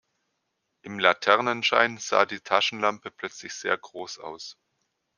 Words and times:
Im 0.81 0.97
Laternenschein 0.97 1.99
sah 1.99 2.25
die 2.25 2.39
Taschenlampe 2.39 3.11
plötzlich 3.11 3.53
sehr 3.53 3.77
groß 3.77 4.17
aus. 4.17 4.57